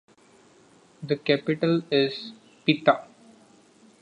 [1.03, 2.31] The capital is
[2.65, 3.03] Pita.